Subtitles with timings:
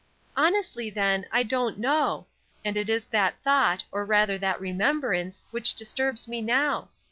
[0.35, 2.25] "Honestly, then, I don't know;
[2.65, 6.89] and it is that thought, or rather that remembrance, which disturbs me now.